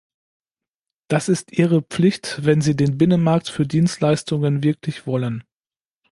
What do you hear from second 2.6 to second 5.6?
den Binnenmarkt für Dienstleistungen wirklich wollen.